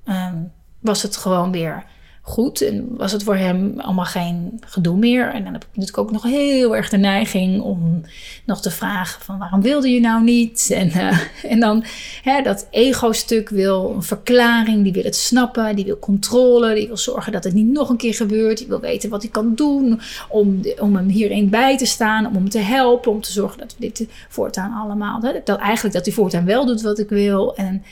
um, 0.08 0.52
was 0.80 1.02
het 1.02 1.16
gewoon 1.16 1.52
weer 1.52 1.84
goed. 2.26 2.60
En 2.60 2.96
was 2.96 3.12
het 3.12 3.22
voor 3.22 3.36
hem 3.36 3.80
allemaal 3.80 4.04
geen 4.04 4.60
gedoe 4.66 4.96
meer. 4.96 5.32
En 5.32 5.44
dan 5.44 5.52
heb 5.52 5.62
ik 5.62 5.68
natuurlijk 5.68 5.98
ook 5.98 6.10
nog 6.10 6.22
heel 6.22 6.76
erg 6.76 6.88
de 6.88 6.96
neiging 6.96 7.60
om 7.60 8.02
nog 8.46 8.62
te 8.62 8.70
vragen 8.70 9.22
van 9.22 9.38
waarom 9.38 9.62
wilde 9.62 9.90
je 9.90 10.00
nou 10.00 10.22
niet? 10.22 10.70
En, 10.70 10.88
uh, 10.88 11.18
en 11.52 11.60
dan 11.60 11.84
hè, 12.22 12.42
dat 12.42 12.66
ego-stuk 12.70 13.48
wil 13.48 13.92
een 13.94 14.02
verklaring, 14.02 14.82
die 14.82 14.92
wil 14.92 15.02
het 15.02 15.16
snappen, 15.16 15.76
die 15.76 15.84
wil 15.84 15.98
controle, 15.98 16.74
die 16.74 16.86
wil 16.86 16.96
zorgen 16.96 17.32
dat 17.32 17.44
het 17.44 17.54
niet 17.54 17.72
nog 17.72 17.88
een 17.88 17.96
keer 17.96 18.14
gebeurt. 18.14 18.58
Die 18.58 18.66
wil 18.66 18.80
weten 18.80 19.10
wat 19.10 19.22
hij 19.22 19.30
kan 19.30 19.54
doen 19.54 20.00
om, 20.28 20.60
om 20.78 20.96
hem 20.96 21.08
hierin 21.08 21.50
bij 21.50 21.78
te 21.78 21.86
staan, 21.86 22.26
om 22.26 22.34
hem 22.34 22.48
te 22.48 22.58
helpen, 22.58 23.12
om 23.12 23.20
te 23.20 23.32
zorgen 23.32 23.58
dat 23.58 23.74
we 23.78 23.92
dit 23.92 24.08
voortaan 24.28 24.72
allemaal, 24.72 25.20
hè, 25.22 25.40
dat 25.44 25.58
eigenlijk 25.58 25.94
dat 25.94 26.04
hij 26.04 26.14
voortaan 26.14 26.44
wel 26.44 26.66
doet 26.66 26.82
wat 26.82 26.98
ik 26.98 27.08
wil. 27.08 27.56
En 27.56 27.84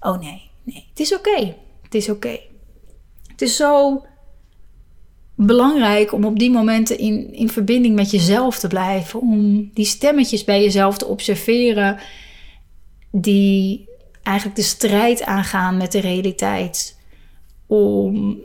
oh 0.00 0.20
nee, 0.20 0.43
nee, 0.64 0.86
het 0.88 1.00
is 1.00 1.14
oké. 1.14 1.54
Het 1.82 1.94
is 1.94 2.08
oké. 2.08 2.38
Het 3.26 3.42
is 3.42 3.56
zo 3.56 4.02
belangrijk 5.34 6.12
om 6.12 6.24
op 6.24 6.38
die 6.38 6.50
momenten 6.50 6.98
in, 6.98 7.32
in 7.32 7.48
verbinding 7.50 7.94
met 7.94 8.10
jezelf 8.10 8.58
te 8.58 8.68
blijven. 8.68 9.20
Om 9.20 9.70
die 9.74 9.84
stemmetjes 9.84 10.44
bij 10.44 10.62
jezelf 10.62 10.98
te 10.98 11.06
observeren. 11.06 11.98
Die 13.10 13.88
eigenlijk 14.22 14.56
de 14.56 14.62
strijd 14.62 15.22
aangaan 15.22 15.76
met 15.76 15.92
de 15.92 16.00
realiteit. 16.00 16.98
Om 17.66 18.38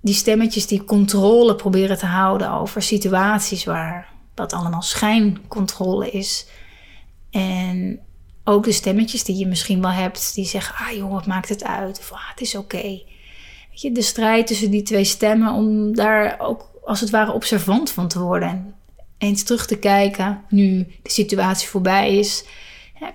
die 0.00 0.14
stemmetjes 0.14 0.66
die 0.66 0.84
controle 0.84 1.54
proberen 1.54 1.98
te 1.98 2.06
houden 2.06 2.52
over 2.52 2.82
situaties 2.82 3.64
waar 3.64 4.12
dat 4.34 4.52
allemaal 4.52 4.82
schijncontrole 4.82 6.10
is. 6.10 6.46
En 7.30 8.00
ook 8.48 8.64
de 8.64 8.72
stemmetjes 8.72 9.24
die 9.24 9.36
je 9.36 9.46
misschien 9.46 9.80
wel 9.80 9.90
hebt, 9.90 10.34
die 10.34 10.46
zeggen: 10.46 10.74
Ah 10.74 10.96
joh, 10.96 11.12
wat 11.12 11.26
maakt 11.26 11.48
het 11.48 11.64
uit? 11.64 11.98
Of 11.98 12.12
ah, 12.12 12.30
het 12.30 12.40
is 12.40 12.54
oké. 12.54 12.82
Weet 13.70 13.80
je, 13.80 13.92
de 13.92 14.02
strijd 14.02 14.46
tussen 14.46 14.70
die 14.70 14.82
twee 14.82 15.04
stemmen, 15.04 15.52
om 15.52 15.94
daar 15.94 16.36
ook 16.38 16.70
als 16.84 17.00
het 17.00 17.10
ware 17.10 17.32
observant 17.32 17.90
van 17.90 18.08
te 18.08 18.20
worden. 18.20 18.74
En 19.18 19.28
eens 19.28 19.42
terug 19.42 19.66
te 19.66 19.78
kijken, 19.78 20.44
nu 20.48 20.86
de 21.02 21.10
situatie 21.10 21.68
voorbij 21.68 22.16
is, 22.16 22.44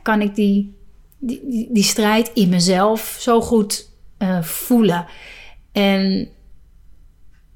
kan 0.02 0.22
ik 0.22 0.36
die, 0.36 0.76
die, 1.20 1.70
die, 1.72 1.84
strijd 1.84 2.32
in 2.34 2.50
mezelf 2.50 3.18
zo 3.20 3.42
goed 3.42 3.90
uh, 4.20 4.44
voelen. 4.44 5.06
En 5.72 6.30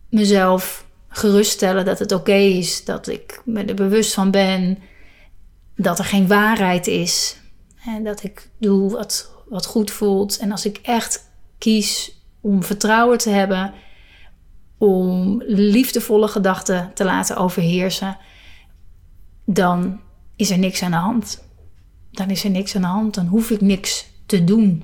mezelf 0.10 0.86
geruststellen 1.08 1.86
dat 1.86 2.00
het 2.00 2.12
oké 2.12 2.34
is, 2.34 2.86
dat 2.86 3.08
ik 3.08 3.42
me 3.46 3.64
er 3.64 3.76
bewust 3.76 4.14
van 4.14 4.32
ben 4.32 4.78
dat 5.76 6.00
er 6.00 6.06
geen 6.06 6.28
waarheid 6.28 6.88
is. 6.88 7.38
En 7.88 8.04
dat 8.04 8.24
ik 8.24 8.50
doe 8.60 8.92
wat, 8.92 9.32
wat 9.46 9.66
goed 9.66 9.92
voelt. 9.92 10.38
En 10.38 10.52
als 10.52 10.66
ik 10.66 10.78
echt 10.78 11.32
kies 11.58 12.22
om 12.42 12.64
vertrouwen 12.64 13.18
te 13.18 13.30
hebben, 13.30 13.74
om 14.78 15.42
liefdevolle 15.46 16.28
gedachten 16.28 16.92
te 16.94 17.04
laten 17.04 17.38
overheersen, 17.38 18.18
dan 19.46 20.00
is 20.36 20.50
er 20.50 20.58
niks 20.58 20.84
aan 20.84 20.92
de 20.92 20.98
hand. 20.98 21.44
Dan 22.12 22.30
is 22.30 22.44
er 22.44 22.50
niks 22.50 22.76
aan 22.76 22.82
de 22.82 22.88
hand. 22.88 23.14
Dan 23.14 23.26
hoef 23.26 23.50
ik 23.50 23.62
niks 23.62 24.06
te 24.26 24.44
doen, 24.44 24.84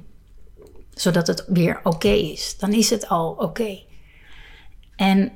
zodat 0.93 1.27
het 1.27 1.45
weer 1.47 1.79
oké 1.83 2.07
is. 2.07 2.57
Dan 2.57 2.73
is 2.73 2.89
het 2.89 3.09
al 3.09 3.29
oké. 3.31 3.79
En 4.95 5.31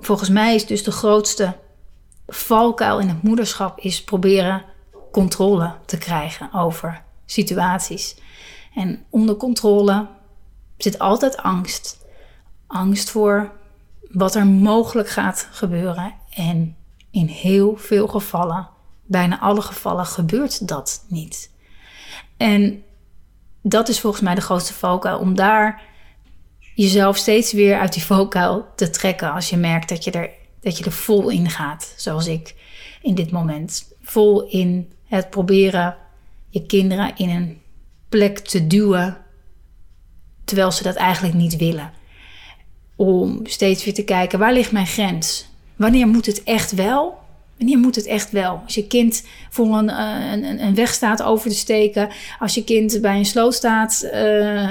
volgens 0.00 0.28
mij 0.28 0.54
is 0.54 0.66
dus 0.66 0.82
de 0.82 0.92
grootste 0.92 1.56
valkuil 2.26 2.98
in 2.98 3.08
het 3.08 3.22
moederschap 3.22 3.78
is 3.78 4.04
proberen 4.04 4.71
controle 5.12 5.74
te 5.86 5.98
krijgen 5.98 6.52
over 6.52 7.02
situaties. 7.26 8.16
En 8.74 9.04
onder 9.10 9.36
controle 9.36 10.06
zit 10.76 10.98
altijd 10.98 11.36
angst. 11.36 12.06
Angst 12.66 13.10
voor 13.10 13.52
wat 14.10 14.34
er 14.34 14.46
mogelijk 14.46 15.08
gaat 15.08 15.48
gebeuren. 15.50 16.14
En 16.30 16.76
in 17.10 17.26
heel 17.26 17.76
veel 17.76 18.06
gevallen, 18.06 18.68
bijna 19.04 19.40
alle 19.40 19.62
gevallen, 19.62 20.06
gebeurt 20.06 20.68
dat 20.68 21.04
niet. 21.08 21.50
En 22.36 22.82
dat 23.62 23.88
is 23.88 24.00
volgens 24.00 24.22
mij 24.22 24.34
de 24.34 24.40
grootste 24.40 24.74
valkuil. 24.74 25.18
Om 25.18 25.34
daar 25.34 25.82
jezelf 26.74 27.16
steeds 27.16 27.52
weer 27.52 27.78
uit 27.78 27.92
die 27.92 28.04
valkuil 28.04 28.66
te 28.76 28.90
trekken. 28.90 29.32
Als 29.32 29.50
je 29.50 29.56
merkt 29.56 29.88
dat 29.88 30.04
je 30.04 30.10
er, 30.10 30.30
dat 30.60 30.78
je 30.78 30.84
er 30.84 30.92
vol 30.92 31.28
in 31.28 31.50
gaat. 31.50 31.94
Zoals 31.96 32.26
ik 32.26 32.54
in 33.02 33.14
dit 33.14 33.30
moment. 33.30 33.92
Vol 34.02 34.48
in 34.48 34.92
het 35.16 35.30
proberen 35.30 35.96
je 36.48 36.66
kinderen 36.66 37.12
in 37.16 37.28
een 37.28 37.60
plek 38.08 38.38
te 38.38 38.66
duwen 38.66 39.16
terwijl 40.44 40.72
ze 40.72 40.82
dat 40.82 40.94
eigenlijk 40.94 41.34
niet 41.34 41.56
willen. 41.56 41.92
Om 42.96 43.40
steeds 43.46 43.84
weer 43.84 43.94
te 43.94 44.04
kijken, 44.04 44.38
waar 44.38 44.52
ligt 44.52 44.72
mijn 44.72 44.86
grens? 44.86 45.46
Wanneer 45.76 46.08
moet 46.08 46.26
het 46.26 46.42
echt 46.42 46.72
wel? 46.72 47.18
Wanneer 47.58 47.78
moet 47.78 47.94
het 47.94 48.06
echt 48.06 48.30
wel? 48.30 48.60
Als 48.64 48.74
je 48.74 48.86
kind 48.86 49.26
voor 49.50 49.76
een, 49.76 49.90
eh, 49.90 50.32
een, 50.32 50.62
een 50.62 50.74
weg 50.74 50.92
staat 50.92 51.22
over 51.22 51.50
te 51.50 51.56
steken, 51.56 52.08
als 52.38 52.54
je 52.54 52.64
kind 52.64 53.00
bij 53.00 53.16
een 53.16 53.24
sloot 53.24 53.54
staat 53.54 54.08
uh, 54.14 54.70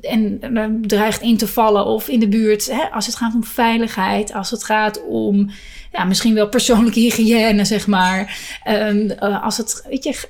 en 0.00 0.40
dreigt 0.86 1.22
in 1.22 1.36
te 1.36 1.46
vallen 1.46 1.84
of 1.84 2.08
in 2.08 2.20
de 2.20 2.28
buurt, 2.28 2.70
hè, 2.70 2.90
als 2.90 3.06
het 3.06 3.16
gaat 3.16 3.34
om 3.34 3.44
veiligheid, 3.44 4.32
als 4.32 4.50
het 4.50 4.64
gaat 4.64 5.06
om 5.06 5.50
ja, 5.92 6.04
misschien 6.04 6.34
wel 6.34 6.48
persoonlijke 6.48 7.00
hygiëne, 7.00 7.64
zeg 7.64 7.86
maar. 7.86 8.38
Um, 8.68 9.10
als 9.20 9.56
het, 9.56 9.84
weet 9.88 10.04
je, 10.04 10.28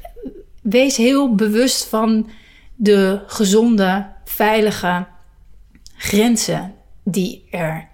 wees 0.62 0.96
heel 0.96 1.35
bewust 1.35 1.85
van 1.85 2.30
de 2.75 3.20
gezonde, 3.26 4.06
veilige 4.25 5.06
grenzen 5.96 6.75
die, 7.04 7.46
er, 7.50 7.88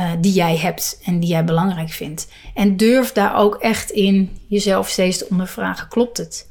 uh, 0.00 0.12
die 0.20 0.32
jij 0.32 0.56
hebt 0.56 1.00
en 1.04 1.20
die 1.20 1.28
jij 1.28 1.44
belangrijk 1.44 1.90
vindt. 1.90 2.28
En 2.54 2.76
durf 2.76 3.12
daar 3.12 3.36
ook 3.36 3.54
echt 3.54 3.90
in 3.90 4.38
jezelf 4.48 4.88
steeds 4.88 5.18
te 5.18 5.28
ondervragen: 5.30 5.88
klopt 5.88 6.16
het? 6.16 6.48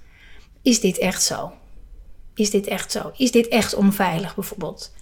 Is 0.61 0.79
dit 0.79 0.97
echt 0.97 1.23
zo? 1.23 1.51
Is 2.35 2.49
dit 2.49 2.67
echt 2.67 2.91
zo? 2.91 3.11
Is 3.17 3.31
dit 3.31 3.47
echt 3.47 3.75
onveilig 3.75 4.35
bijvoorbeeld? 4.35 4.93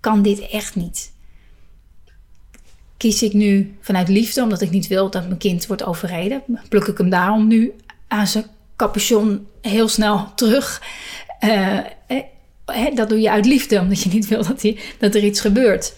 Kan 0.00 0.22
dit 0.22 0.48
echt 0.48 0.74
niet? 0.74 1.10
kies 2.98 3.22
ik 3.22 3.32
nu 3.32 3.76
vanuit 3.80 4.08
liefde, 4.08 4.42
omdat 4.42 4.60
ik 4.60 4.70
niet 4.70 4.86
wil 4.86 5.10
dat 5.10 5.26
mijn 5.26 5.38
kind 5.38 5.66
wordt 5.66 5.84
overreden, 5.84 6.42
pluk 6.68 6.84
ik 6.84 6.98
hem 6.98 7.10
daarom 7.10 7.46
nu 7.46 7.72
aan 8.08 8.26
zijn 8.26 8.44
capuchon 8.76 9.46
heel 9.60 9.88
snel 9.88 10.34
terug. 10.34 10.82
Uh, 11.40 11.78
dat 12.94 13.08
doe 13.08 13.20
je 13.20 13.30
uit 13.30 13.46
liefde, 13.46 13.80
omdat 13.80 14.02
je 14.02 14.08
niet 14.08 14.28
wil 14.28 14.46
dat, 14.46 14.62
dat 14.98 15.14
er 15.14 15.24
iets 15.24 15.40
gebeurt. 15.40 15.94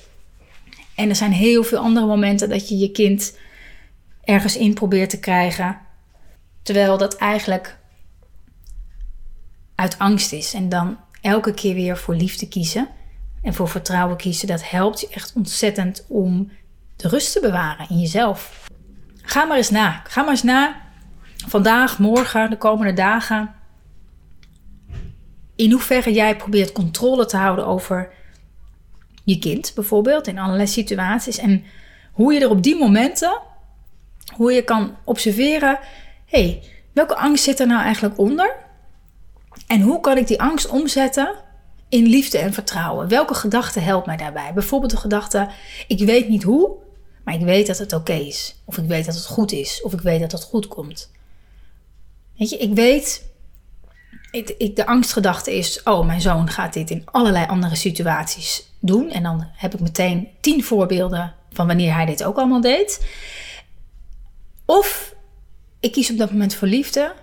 En 0.95 1.09
er 1.09 1.17
zijn 1.17 1.33
heel 1.33 1.63
veel 1.63 1.79
andere 1.79 2.07
momenten 2.07 2.49
dat 2.49 2.69
je 2.69 2.79
je 2.79 2.91
kind 2.91 3.37
ergens 4.25 4.57
in 4.57 4.75
probeert 4.75 5.11
te 5.11 5.21
krijgen, 5.21 5.79
terwijl 6.63 6.99
dat 6.99 7.17
eigenlijk 7.17 7.79
uit 9.81 9.99
angst 9.99 10.33
is. 10.33 10.55
En 10.55 10.69
dan 10.69 10.99
elke 11.21 11.55
keer 11.55 11.75
weer 11.75 11.97
voor 11.97 12.15
liefde 12.15 12.49
kiezen 12.49 12.89
en 13.43 13.55
voor 13.55 13.69
vertrouwen 13.69 14.17
kiezen. 14.17 14.49
Dat 14.49 14.71
helpt 14.71 15.01
je 15.01 15.09
echt 15.09 15.33
ontzettend 15.33 16.05
om 16.09 16.51
de 16.97 17.09
rust 17.09 17.33
te 17.33 17.41
bewaren 17.41 17.89
in 17.89 18.01
jezelf. 18.01 18.69
Ga 19.23 19.45
maar 19.45 19.57
eens 19.57 19.71
na. 19.71 20.03
Ga 20.05 20.23
maar 20.23 20.31
eens 20.31 20.43
na. 20.43 20.81
Vandaag, 21.47 21.99
morgen, 21.99 22.51
de 22.51 22.57
komende 22.57 22.93
dagen. 22.93 23.55
In 25.57 25.71
hoeverre 25.71 26.13
jij 26.13 26.37
probeert 26.37 26.73
controle 26.73 27.27
te 27.27 27.37
houden 27.37 27.67
over 27.67 28.13
je 29.25 29.39
kind, 29.39 29.73
bijvoorbeeld, 29.75 30.27
in 30.27 30.39
allerlei 30.39 30.67
situaties. 30.67 31.39
En 31.39 31.65
hoe 32.13 32.33
je 32.33 32.41
er 32.41 32.51
op 32.51 32.63
die 32.63 32.79
momenten, 32.79 33.41
hoe 34.35 34.53
je 34.53 34.63
kan 34.63 34.97
observeren: 35.05 35.79
hé, 36.27 36.43
hey, 36.43 36.63
welke 36.93 37.17
angst 37.17 37.45
zit 37.45 37.61
er 37.61 37.67
nou 37.67 37.83
eigenlijk 37.83 38.19
onder? 38.19 38.60
En 39.71 39.81
hoe 39.81 40.01
kan 40.01 40.17
ik 40.17 40.27
die 40.27 40.41
angst 40.41 40.69
omzetten 40.69 41.35
in 41.89 42.07
liefde 42.07 42.39
en 42.39 42.53
vertrouwen? 42.53 43.09
Welke 43.09 43.35
gedachte 43.35 43.81
helpt 43.81 44.07
mij 44.07 44.17
daarbij? 44.17 44.53
Bijvoorbeeld 44.53 44.91
de 44.91 44.97
gedachte: 44.97 45.49
ik 45.87 45.99
weet 45.99 46.29
niet 46.29 46.43
hoe, 46.43 46.77
maar 47.25 47.35
ik 47.35 47.41
weet 47.41 47.67
dat 47.67 47.79
het 47.79 47.93
oké 47.93 48.13
is. 48.13 48.57
Of 48.65 48.79
ik 48.79 48.85
weet 48.85 49.07
dat 49.07 49.15
het 49.15 49.27
goed 49.27 49.53
is. 49.53 49.83
Of 49.83 49.93
ik 49.93 50.01
weet 50.01 50.21
dat 50.21 50.33
het 50.33 50.43
goed 50.43 50.69
komt. 50.69 51.11
Weet 52.37 52.51
je, 52.51 52.57
ik 52.57 52.75
weet. 52.75 53.29
De 54.75 54.87
angstgedachte 54.87 55.57
is: 55.57 55.83
oh, 55.83 56.07
mijn 56.07 56.21
zoon 56.21 56.49
gaat 56.49 56.73
dit 56.73 56.91
in 56.91 57.03
allerlei 57.05 57.47
andere 57.47 57.77
situaties 57.77 58.73
doen. 58.81 59.11
En 59.11 59.23
dan 59.23 59.47
heb 59.53 59.75
ik 59.75 59.81
meteen 59.81 60.29
tien 60.41 60.65
voorbeelden 60.65 61.35
van 61.53 61.67
wanneer 61.67 61.95
hij 61.95 62.07
dit 62.07 62.25
ook 62.25 62.37
allemaal 62.37 62.61
deed. 62.61 63.07
Of 64.65 65.15
ik 65.81 65.93
kies 65.93 66.11
op 66.11 66.19
dat 66.19 66.31
moment 66.31 66.55
voor 66.55 66.69
liefde 66.69 67.15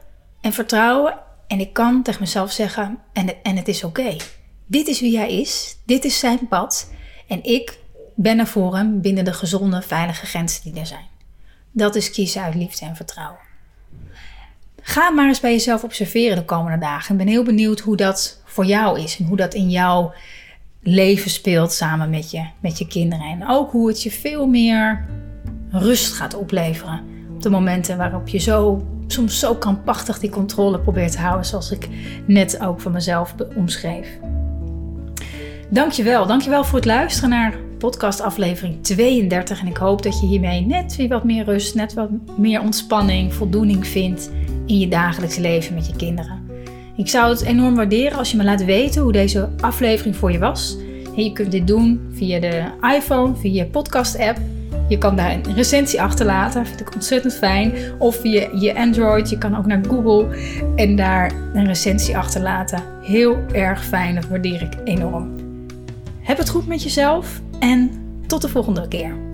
en 0.41 0.53
vertrouwen. 0.53 1.25
En 1.47 1.59
ik 1.59 1.73
kan 1.73 2.03
tegen 2.03 2.21
mezelf 2.21 2.51
zeggen: 2.51 2.97
en, 3.13 3.43
en 3.43 3.57
het 3.57 3.67
is 3.67 3.83
oké. 3.83 4.15
Dit 4.65 4.87
is 4.87 5.01
wie 5.01 5.17
hij 5.17 5.39
is. 5.39 5.77
Dit 5.85 6.05
is 6.05 6.19
zijn 6.19 6.47
pad. 6.47 6.91
En 7.27 7.43
ik 7.43 7.79
ben 8.15 8.39
er 8.39 8.47
voor 8.47 8.75
hem 8.75 9.01
binnen 9.01 9.25
de 9.25 9.33
gezonde, 9.33 9.81
veilige 9.81 10.25
grenzen 10.25 10.63
die 10.63 10.79
er 10.79 10.85
zijn. 10.85 11.05
Dat 11.71 11.95
is 11.95 12.11
kiezen 12.11 12.41
uit 12.41 12.55
liefde 12.55 12.85
en 12.85 12.95
vertrouwen. 12.95 13.39
Ga 14.81 15.09
maar 15.09 15.27
eens 15.27 15.39
bij 15.39 15.51
jezelf 15.51 15.83
observeren 15.83 16.37
de 16.37 16.45
komende 16.45 16.77
dagen. 16.77 17.11
Ik 17.11 17.17
ben 17.17 17.27
heel 17.27 17.43
benieuwd 17.43 17.79
hoe 17.79 17.95
dat 17.95 18.41
voor 18.45 18.65
jou 18.65 18.99
is 18.99 19.17
en 19.19 19.25
hoe 19.25 19.37
dat 19.37 19.53
in 19.53 19.69
jouw 19.69 20.13
leven 20.81 21.29
speelt 21.31 21.71
samen 21.71 22.09
met 22.09 22.31
je, 22.31 22.45
met 22.59 22.77
je 22.77 22.87
kinderen. 22.87 23.25
En 23.25 23.47
ook 23.47 23.71
hoe 23.71 23.87
het 23.87 24.03
je 24.03 24.11
veel 24.11 24.47
meer 24.47 25.05
rust 25.69 26.13
gaat 26.13 26.33
opleveren. 26.33 27.05
Op 27.35 27.41
de 27.41 27.49
momenten 27.49 27.97
waarop 27.97 28.27
je 28.27 28.37
zo, 28.37 28.87
soms 29.07 29.39
zo 29.39 29.55
krampachtig 29.55 30.19
die 30.19 30.29
controle 30.29 30.79
probeert 30.79 31.11
te 31.11 31.19
houden, 31.19 31.45
zoals 31.45 31.71
ik 31.71 31.87
net 32.25 32.59
ook 32.61 32.81
van 32.81 32.91
mezelf 32.91 33.35
omschreef. 33.55 34.07
Dankjewel, 35.69 36.27
dankjewel 36.27 36.63
voor 36.63 36.75
het 36.75 36.87
luisteren 36.87 37.29
naar 37.29 37.57
podcast 37.77 38.21
aflevering 38.21 38.83
32. 38.83 39.59
En 39.59 39.67
ik 39.67 39.77
hoop 39.77 40.01
dat 40.03 40.19
je 40.19 40.25
hiermee 40.25 40.61
net 40.61 40.95
weer 40.95 41.07
wat 41.07 41.23
meer 41.23 41.43
rust, 41.43 41.75
net 41.75 41.93
wat 41.93 42.09
meer 42.37 42.61
ontspanning, 42.61 43.33
voldoening 43.33 43.87
vindt 43.87 44.31
in 44.65 44.79
je 44.79 44.87
dagelijks 44.87 45.37
leven 45.37 45.73
met 45.73 45.87
je 45.87 45.95
kinderen. 45.95 46.45
Ik 46.97 47.07
zou 47.07 47.29
het 47.29 47.41
enorm 47.41 47.75
waarderen 47.75 48.17
als 48.17 48.31
je 48.31 48.37
me 48.37 48.43
laat 48.43 48.65
weten 48.65 49.01
hoe 49.01 49.11
deze 49.11 49.49
aflevering 49.59 50.15
voor 50.15 50.31
je 50.31 50.39
was. 50.39 50.77
En 51.15 51.23
je 51.23 51.31
kunt 51.31 51.51
dit 51.51 51.67
doen 51.67 52.09
via 52.11 52.39
de 52.39 52.63
iPhone, 52.95 53.35
via 53.35 53.63
je 53.63 53.69
podcast 53.69 54.19
app. 54.19 54.37
Je 54.87 54.97
kan 54.97 55.15
daar 55.15 55.31
een 55.31 55.53
recensie 55.55 56.01
achterlaten, 56.01 56.65
vind 56.65 56.79
ik 56.79 56.93
ontzettend 56.93 57.33
fijn. 57.33 57.73
Of 57.97 58.15
via 58.15 58.47
je 58.53 58.75
Android, 58.75 59.29
je 59.29 59.37
kan 59.37 59.57
ook 59.57 59.65
naar 59.65 59.81
Google 59.87 60.37
en 60.75 60.95
daar 60.95 61.31
een 61.53 61.65
recensie 61.65 62.17
achterlaten. 62.17 62.83
Heel 63.01 63.37
erg 63.51 63.85
fijn, 63.85 64.15
dat 64.15 64.27
waardeer 64.27 64.61
ik 64.61 64.73
enorm. 64.83 65.35
Heb 66.21 66.37
het 66.37 66.49
goed 66.49 66.67
met 66.67 66.83
jezelf 66.83 67.41
en 67.59 67.91
tot 68.27 68.41
de 68.41 68.49
volgende 68.49 68.87
keer. 68.87 69.26